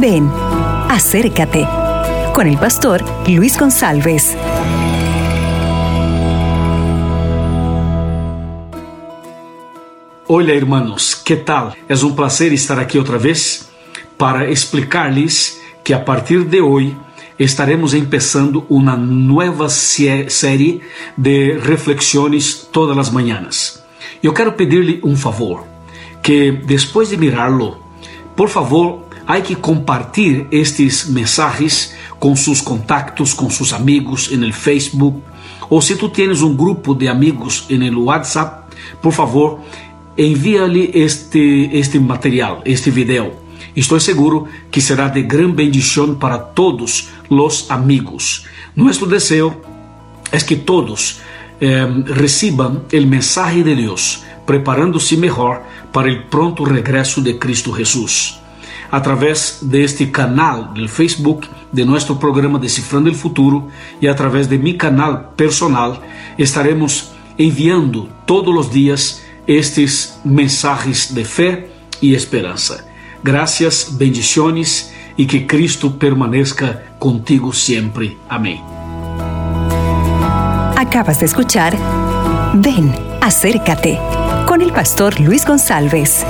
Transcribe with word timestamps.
Ven, 0.00 0.30
acércate 0.88 1.66
con 2.32 2.46
el 2.46 2.56
pastor 2.56 3.04
Luis 3.28 3.58
González. 3.58 4.36
Olá, 10.26 10.52
hermanos, 10.52 11.14
que 11.14 11.36
tal? 11.36 11.74
É 11.86 11.94
um 11.94 12.14
prazer 12.14 12.52
estar 12.52 12.78
aqui 12.78 12.96
outra 12.96 13.18
vez 13.18 13.68
para 14.16 14.50
explicar-lhes 14.50 15.60
que 15.84 15.92
a 15.92 16.00
partir 16.00 16.44
de 16.44 16.62
hoje 16.62 16.96
estaremos 17.38 17.92
empezando 17.92 18.64
uma 18.70 18.96
nova 18.96 19.68
série 19.68 20.80
de 21.16 21.58
reflexões 21.58 22.66
todas 22.72 22.96
as 22.96 23.10
manhãs. 23.10 23.82
Eu 24.22 24.32
quero 24.32 24.52
pedir-lhe 24.52 25.00
um 25.04 25.16
favor, 25.16 25.66
que 26.22 26.50
depois 26.50 27.10
de 27.10 27.18
mirá-lo, 27.18 27.76
por 28.34 28.48
favor, 28.48 29.11
há 29.26 29.40
que 29.40 29.54
compartilhar 29.54 30.46
estes 30.50 31.08
mensagens 31.08 31.94
com 32.18 32.34
seus 32.36 32.60
contactos, 32.60 33.34
com 33.34 33.50
seus 33.50 33.72
amigos 33.72 34.30
no 34.30 34.52
Facebook, 34.52 35.22
ou 35.68 35.80
se 35.80 35.96
tu 35.96 36.08
tens 36.08 36.42
um 36.42 36.54
grupo 36.54 36.94
de 36.94 37.08
amigos 37.08 37.66
no 37.70 38.04
WhatsApp, 38.04 38.74
por 39.00 39.12
favor, 39.12 39.60
envia-lhe 40.16 40.90
este, 40.94 41.70
este 41.72 41.98
material, 41.98 42.62
este 42.64 42.90
vídeo. 42.90 43.32
Estou 43.74 43.98
seguro 43.98 44.46
que 44.70 44.80
será 44.80 45.08
de 45.08 45.22
gran 45.22 45.50
bendição 45.50 46.14
para 46.14 46.38
todos 46.38 47.08
os 47.30 47.70
amigos. 47.70 48.46
Nosso 48.76 49.06
desejo 49.06 49.56
é 50.30 50.38
que 50.38 50.56
todos 50.56 51.20
eh, 51.60 51.86
recibam 52.14 52.82
o 52.92 53.06
mensagem 53.06 53.62
de 53.62 53.74
Deus, 53.74 54.24
preparando-se 54.44 55.16
melhor 55.16 55.62
para 55.90 56.12
o 56.12 56.22
pronto 56.24 56.64
regresso 56.64 57.22
de 57.22 57.34
Cristo 57.34 57.74
Jesus. 57.74 58.41
Através 58.90 59.58
deste 59.62 60.06
canal 60.06 60.64
do 60.64 60.88
Facebook 60.88 61.48
de 61.72 61.84
nosso 61.84 62.16
programa 62.16 62.58
Decifrando 62.58 63.10
o 63.10 63.14
Futuro 63.14 63.68
e 64.00 64.08
através 64.08 64.46
de 64.46 64.58
meu 64.58 64.76
canal 64.76 65.32
personal, 65.36 66.02
estaremos 66.38 67.12
enviando 67.38 68.08
todos 68.26 68.54
os 68.54 68.70
dias 68.70 69.22
estes 69.46 70.18
mensagens 70.24 71.10
de 71.10 71.24
fé 71.24 71.68
e 72.00 72.14
esperança. 72.14 72.84
Graças, 73.22 73.88
bendiciones 73.90 74.92
e 75.16 75.26
que 75.26 75.40
Cristo 75.40 75.90
permaneça 75.90 76.82
contigo 76.98 77.52
sempre. 77.52 78.16
Amém. 78.28 78.62
Acabas 80.76 81.18
de 81.18 81.26
escuchar 81.26 81.72
Ven, 82.54 82.92
acércate 83.22 83.98
con 84.46 84.60
el 84.60 84.72
pastor 84.72 85.18
Luis 85.20 85.46
González. 85.46 86.24